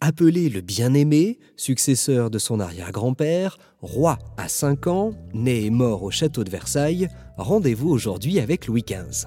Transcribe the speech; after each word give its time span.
Appelé 0.00 0.48
le 0.48 0.62
bien-aimé, 0.62 1.38
successeur 1.56 2.30
de 2.30 2.38
son 2.38 2.60
arrière-grand-père, 2.60 3.58
roi 3.82 4.18
à 4.36 4.48
5 4.48 4.86
ans, 4.86 5.10
né 5.34 5.66
et 5.66 5.70
mort 5.70 6.02
au 6.02 6.10
château 6.10 6.44
de 6.44 6.50
Versailles, 6.50 7.08
rendez-vous 7.36 7.90
aujourd'hui 7.90 8.40
avec 8.40 8.68
Louis 8.68 8.84
XV. 8.88 9.26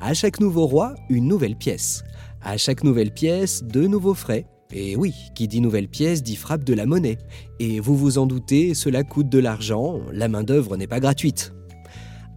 À 0.00 0.14
chaque 0.14 0.40
nouveau 0.40 0.66
roi, 0.66 0.94
une 1.10 1.28
nouvelle 1.28 1.56
pièce. 1.56 2.02
À 2.40 2.56
chaque 2.56 2.82
nouvelle 2.82 3.12
pièce, 3.12 3.62
deux 3.64 3.88
nouveaux 3.88 4.14
frais. 4.14 4.46
Et 4.72 4.96
oui, 4.96 5.12
qui 5.34 5.48
dit 5.48 5.60
nouvelle 5.60 5.88
pièce 5.88 6.22
dit 6.22 6.36
frappe 6.36 6.64
de 6.64 6.74
la 6.74 6.86
monnaie. 6.86 7.18
Et 7.58 7.78
vous 7.80 7.96
vous 7.96 8.16
en 8.16 8.26
doutez, 8.26 8.74
cela 8.74 9.02
coûte 9.02 9.28
de 9.28 9.38
l'argent, 9.38 10.00
la 10.12 10.28
main-d'œuvre 10.28 10.76
n'est 10.76 10.86
pas 10.86 11.00
gratuite. 11.00 11.52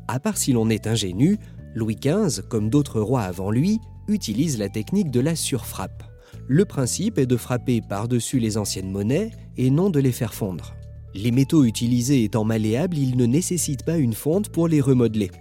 À 0.07 0.19
part 0.19 0.37
si 0.37 0.53
l'on 0.53 0.69
est 0.69 0.87
ingénu, 0.87 1.37
Louis 1.75 1.95
XV, 1.95 2.41
comme 2.49 2.69
d'autres 2.69 3.01
rois 3.01 3.21
avant 3.21 3.51
lui, 3.51 3.79
utilise 4.07 4.57
la 4.57 4.69
technique 4.69 5.11
de 5.11 5.19
la 5.19 5.35
surfrappe. 5.35 6.03
Le 6.47 6.65
principe 6.65 7.17
est 7.19 7.27
de 7.27 7.37
frapper 7.37 7.81
par-dessus 7.81 8.39
les 8.39 8.57
anciennes 8.57 8.91
monnaies 8.91 9.31
et 9.57 9.69
non 9.69 9.89
de 9.89 9.99
les 9.99 10.11
faire 10.11 10.33
fondre. 10.33 10.75
Les 11.13 11.31
métaux 11.31 11.63
utilisés 11.63 12.23
étant 12.23 12.43
malléables, 12.43 12.97
ils 12.97 13.17
ne 13.17 13.25
nécessitent 13.25 13.85
pas 13.85 13.97
une 13.97 14.13
fonte 14.13 14.49
pour 14.49 14.67
les 14.67 14.81
remodeler. 14.81 15.31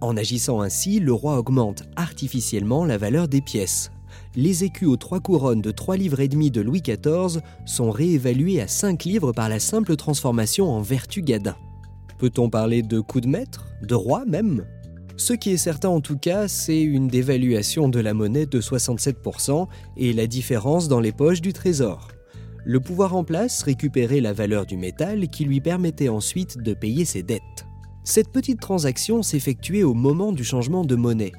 En 0.00 0.16
agissant 0.16 0.60
ainsi, 0.60 0.98
le 0.98 1.12
roi 1.12 1.38
augmente 1.38 1.84
artificiellement 1.96 2.84
la 2.84 2.98
valeur 2.98 3.28
des 3.28 3.40
pièces. 3.40 3.90
Les 4.34 4.64
écus 4.64 4.88
aux 4.88 4.96
trois 4.96 5.20
couronnes 5.20 5.60
de 5.60 5.70
3 5.70 5.96
livres 5.96 6.20
et 6.20 6.28
demi 6.28 6.50
de 6.50 6.60
Louis 6.60 6.82
XIV 6.82 7.40
sont 7.66 7.90
réévalués 7.90 8.60
à 8.60 8.68
5 8.68 9.04
livres 9.04 9.32
par 9.32 9.48
la 9.48 9.58
simple 9.58 9.96
transformation 9.96 10.70
en 10.70 10.80
vertu 10.80 11.22
gadin. 11.22 11.56
Peut-on 12.18 12.48
parler 12.48 12.82
de 12.82 13.00
coup 13.00 13.20
de 13.20 13.28
maître 13.28 13.66
De 13.82 13.94
roi 13.94 14.24
même? 14.26 14.64
Ce 15.20 15.34
qui 15.34 15.50
est 15.50 15.58
certain 15.58 15.90
en 15.90 16.00
tout 16.00 16.16
cas, 16.16 16.48
c'est 16.48 16.80
une 16.80 17.06
dévaluation 17.06 17.90
de 17.90 18.00
la 18.00 18.14
monnaie 18.14 18.46
de 18.46 18.58
67% 18.58 19.66
et 19.98 20.14
la 20.14 20.26
différence 20.26 20.88
dans 20.88 20.98
les 20.98 21.12
poches 21.12 21.42
du 21.42 21.52
trésor. 21.52 22.08
Le 22.64 22.80
pouvoir 22.80 23.14
en 23.14 23.22
place 23.22 23.62
récupérait 23.62 24.22
la 24.22 24.32
valeur 24.32 24.64
du 24.64 24.78
métal 24.78 25.28
qui 25.28 25.44
lui 25.44 25.60
permettait 25.60 26.08
ensuite 26.08 26.56
de 26.56 26.72
payer 26.72 27.04
ses 27.04 27.22
dettes. 27.22 27.66
Cette 28.02 28.32
petite 28.32 28.60
transaction 28.60 29.22
s'effectuait 29.22 29.82
au 29.82 29.92
moment 29.92 30.32
du 30.32 30.42
changement 30.42 30.86
de 30.86 30.96
monnaie. 30.96 31.32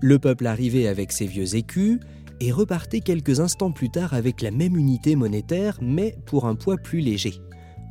Le 0.00 0.18
peuple 0.18 0.48
arrivait 0.48 0.88
avec 0.88 1.12
ses 1.12 1.26
vieux 1.26 1.54
écus 1.54 2.00
et 2.40 2.50
repartait 2.50 3.00
quelques 3.00 3.38
instants 3.38 3.70
plus 3.70 3.90
tard 3.90 4.14
avec 4.14 4.42
la 4.42 4.50
même 4.50 4.76
unité 4.76 5.14
monétaire 5.14 5.78
mais 5.80 6.16
pour 6.26 6.46
un 6.46 6.56
poids 6.56 6.76
plus 6.76 7.00
léger. 7.00 7.34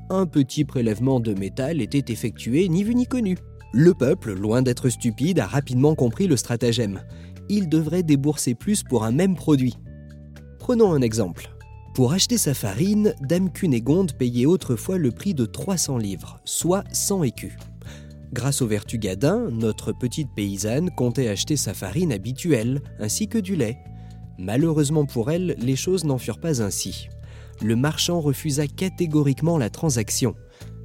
Un 0.09 0.25
petit 0.25 0.65
prélèvement 0.65 1.21
de 1.21 1.33
métal 1.33 1.81
était 1.81 2.11
effectué 2.11 2.67
ni 2.67 2.83
vu 2.83 2.95
ni 2.95 3.07
connu. 3.07 3.37
Le 3.73 3.93
peuple, 3.93 4.33
loin 4.33 4.61
d'être 4.61 4.89
stupide, 4.89 5.39
a 5.39 5.45
rapidement 5.45 5.93
compris 5.93 6.27
le 6.27 6.37
stratagème. 6.37 7.01
Il 7.49 7.69
devrait 7.69 8.03
débourser 8.03 8.55
plus 8.55 8.83
pour 8.83 9.03
un 9.03 9.11
même 9.11 9.35
produit. 9.35 9.77
Prenons 10.59 10.93
un 10.93 11.01
exemple. 11.01 11.49
Pour 11.93 12.13
acheter 12.13 12.37
sa 12.37 12.53
farine, 12.53 13.13
Dame 13.21 13.51
Cunégonde 13.51 14.13
payait 14.13 14.45
autrefois 14.45 14.97
le 14.97 15.11
prix 15.11 15.33
de 15.33 15.45
300 15.45 15.97
livres, 15.97 16.39
soit 16.45 16.83
100 16.93 17.23
écus. 17.23 17.53
Grâce 18.33 18.61
au 18.61 18.67
vertu 18.67 18.97
gadin, 18.99 19.49
notre 19.49 19.93
petite 19.93 20.29
paysanne 20.35 20.91
comptait 20.91 21.27
acheter 21.27 21.55
sa 21.55 21.73
farine 21.73 22.11
habituelle, 22.11 22.81
ainsi 22.99 23.27
que 23.27 23.37
du 23.37 23.55
lait. 23.55 23.77
Malheureusement 24.37 25.05
pour 25.05 25.31
elle, 25.31 25.55
les 25.59 25.75
choses 25.75 26.03
n'en 26.03 26.17
furent 26.17 26.39
pas 26.39 26.61
ainsi. 26.61 27.09
Le 27.61 27.75
marchand 27.75 28.21
refusa 28.21 28.67
catégoriquement 28.67 29.57
la 29.57 29.69
transaction. 29.69 30.35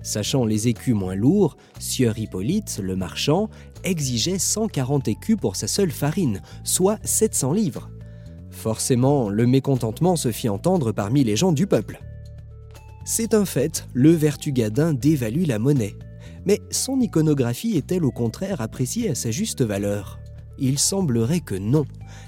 Sachant 0.03 0.45
les 0.45 0.67
écus 0.69 0.95
moins 0.95 1.15
lourds, 1.15 1.57
Sieur 1.79 2.19
Hippolyte, 2.19 2.81
le 2.83 2.97
marchand, 2.97 3.49
exigeait 3.85 4.39
140 4.39 5.07
écus 5.09 5.37
pour 5.37 5.55
sa 5.55 5.69
seule 5.69 5.93
farine, 5.93 6.43
soit 6.65 6.99
700 7.05 7.53
livres. 7.53 7.91
Forcément, 8.51 9.29
le 9.29 9.47
mécontentement 9.47 10.17
se 10.17 10.33
fit 10.33 10.49
entendre 10.49 10.93
parmi 10.93 11.25
les 11.25 11.37
gens 11.37 11.53
du 11.53 11.67
peuple. 11.67 12.01
C'est 13.05 13.35
un 13.35 13.45
fait, 13.45 13.87
le 13.93 14.11
Vertugadin 14.11 14.93
dévalue 14.93 15.47
la 15.47 15.59
monnaie. 15.59 15.95
Mais 16.45 16.61
son 16.71 17.01
iconographie 17.01 17.77
est-elle 17.77 18.05
au 18.05 18.11
contraire 18.11 18.61
appréciée 18.61 19.11
à 19.11 19.15
sa 19.15 19.31
juste 19.31 19.63
valeur? 19.63 20.19
Il 20.59 20.79
semblerait 20.79 21.41
que 21.41 21.55
non. 21.55 21.85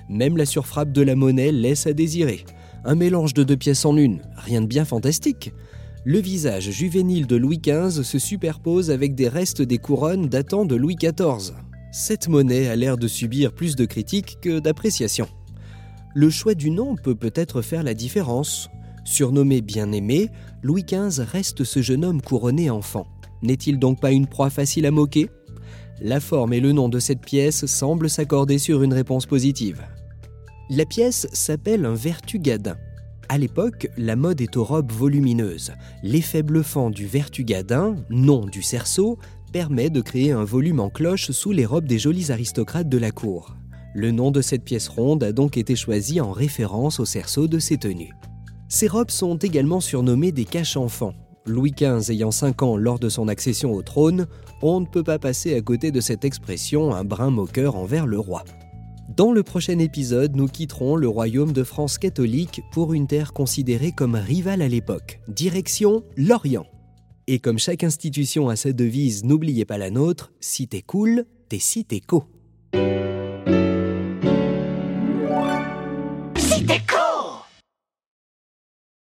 Même 0.09 0.37
la 0.37 0.47
surfrappe 0.47 0.93
de 0.93 1.03
la 1.03 1.15
monnaie 1.17 1.53
laisse 1.53 1.87
à 1.87 1.93
désirer. 1.93 2.45
Un 2.85 2.95
mélange 2.95 3.35
de 3.35 3.45
deux 3.45 3.56
pièces 3.56 3.85
en 3.85 3.97
une, 3.97 4.23
rien 4.37 4.61
de 4.61 4.67
bien 4.67 4.85
fantastique 4.85 5.53
le 6.07 6.19
visage 6.19 6.71
juvénile 6.71 7.27
de 7.27 7.37
Louis 7.37 7.59
XV 7.59 8.03
se 8.03 8.19
superpose 8.19 8.91
avec 8.91 9.15
des 9.15 9.29
restes 9.29 9.63
des 9.63 9.79
couronnes 9.79 10.29
datant 10.29 10.67
de 10.67 10.75
Louis 10.75 10.97
XIV. 10.97 11.55
Cette 11.93 12.29
monnaie 12.29 12.69
a 12.69 12.77
l'air 12.77 12.99
de 12.99 13.09
subir 13.09 13.55
plus 13.55 13.75
de 13.75 13.87
critiques 13.87 14.39
que 14.43 14.59
d'appréciation. 14.59 15.27
Le 16.15 16.29
choix 16.29 16.55
du 16.55 16.71
nom 16.71 16.95
peut 16.97 17.15
peut-être 17.15 17.63
faire 17.63 17.83
la 17.83 17.95
différence. 17.95 18.69
Surnommé 19.05 19.63
bien-aimé, 19.63 20.29
Louis 20.63 20.85
XV 20.85 21.23
reste 21.23 21.65
ce 21.65 21.81
jeune 21.81 22.05
homme 22.05 22.21
couronné 22.21 22.69
enfant. 22.69 23.07
N'est-il 23.43 23.79
donc 23.79 23.99
pas 24.01 24.13
une 24.13 24.27
proie 24.27 24.51
facile 24.51 24.87
à 24.87 24.91
moquer? 24.91 25.31
La 26.03 26.21
forme 26.21 26.53
et 26.53 26.61
le 26.61 26.73
nom 26.73 26.91
de 26.91 26.99
cette 26.99 27.25
pièce 27.25 27.65
semblent 27.65 28.11
s'accorder 28.11 28.59
sur 28.59 28.83
une 28.83 28.93
réponse 28.93 29.25
positive. 29.25 29.83
La 30.69 30.85
pièce 30.85 31.29
s'appelle 31.33 31.87
un 31.87 31.95
vertugadin. 31.95 32.77
À 33.29 33.39
l'époque, 33.39 33.89
la 33.97 34.17
mode 34.17 34.41
est 34.41 34.57
aux 34.57 34.65
robes 34.65 34.93
volumineuses. 34.93 35.73
L'effet 36.03 36.43
bluffant 36.43 36.91
du 36.91 37.07
vertugadin, 37.07 37.97
nom 38.11 38.45
du 38.45 38.62
cerceau, 38.62 39.19
permet 39.53 39.89
de 39.89 40.01
créer 40.01 40.33
un 40.33 40.45
volume 40.45 40.81
en 40.81 40.91
cloche 40.91 41.31
sous 41.31 41.53
les 41.53 41.65
robes 41.65 41.87
des 41.87 41.99
jolis 41.99 42.31
aristocrates 42.31 42.89
de 42.89 42.99
la 42.99 43.11
cour. 43.11 43.57
Le 43.95 44.11
nom 44.11 44.31
de 44.31 44.43
cette 44.43 44.65
pièce 44.65 44.89
ronde 44.89 45.23
a 45.23 45.33
donc 45.33 45.57
été 45.57 45.77
choisi 45.77 46.21
en 46.21 46.33
référence 46.33 46.99
au 47.01 47.05
cerceau 47.05 47.47
de 47.47 47.59
ses 47.59 47.79
tenues. 47.79 48.12
Ces 48.69 48.89
robes 48.89 49.11
sont 49.11 49.37
également 49.37 49.81
surnommées 49.81 50.33
des 50.33 50.45
caches-enfants. 50.45 51.15
Louis 51.47 51.73
XV 51.73 52.11
ayant 52.11 52.31
5 52.31 52.62
ans 52.62 52.77
lors 52.77 52.99
de 52.99 53.09
son 53.09 53.29
accession 53.29 53.73
au 53.73 53.83
trône, 53.83 54.27
on 54.62 54.81
ne 54.81 54.87
peut 54.87 55.05
pas 55.05 55.19
passer 55.19 55.55
à 55.55 55.61
côté 55.61 55.93
de 55.93 56.01
cette 56.01 56.25
expression 56.25 56.95
un 56.95 57.05
brin 57.05 57.31
moqueur 57.31 57.77
envers 57.77 58.06
le 58.06 58.19
roi. 58.19 58.45
Dans 59.11 59.33
le 59.33 59.43
prochain 59.43 59.79
épisode, 59.79 60.35
nous 60.35 60.49
quitterons 60.49 60.97
le 60.97 61.07
royaume 61.07 61.53
de 61.53 61.63
France 61.63 61.99
catholique 61.99 62.63
pour 62.73 62.95
une 62.95 63.07
terre 63.07 63.33
considérée 63.33 63.93
comme 63.93 64.15
rivale 64.15 64.63
à 64.63 64.69
l'époque. 64.69 65.21
Direction 65.29 66.03
l'Orient. 66.17 66.67
Et 67.27 67.39
comme 67.39 67.59
chaque 67.59 67.85
institution 67.85 68.49
a 68.49 68.57
sa 68.57 68.73
devise, 68.73 69.25
n'oubliez 69.25 69.67
pas 69.67 69.79
la 69.79 69.91
nôtre, 69.91 70.33
si 70.41 70.69
t'es 70.69 70.83
cool, 70.83 71.27
t'es 71.49 71.59
si 71.59 71.85
t'es 71.85 72.01
co. 72.01 72.25